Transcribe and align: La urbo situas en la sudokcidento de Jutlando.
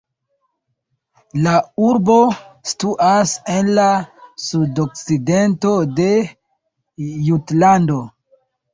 La 1.47 1.51
urbo 1.89 2.15
situas 2.71 3.35
en 3.59 3.71
la 3.81 3.87
sudokcidento 4.47 5.77
de 6.03 6.11
Jutlando. 7.31 8.05